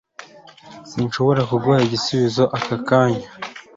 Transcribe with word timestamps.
Sinshobora 0.89 1.41
kuguha 1.49 1.79
igisubizo 1.87 2.43
ako 2.55 2.75
kanya. 2.87 3.27